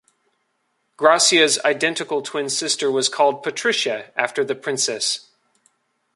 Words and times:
Gracia's 0.97 1.59
identical 1.63 2.23
twin 2.23 2.49
sister 2.49 2.89
was 2.89 3.07
called 3.07 3.43
Patricia 3.43 4.11
after 4.19 4.43
the 4.43 4.55
princess. 4.55 5.27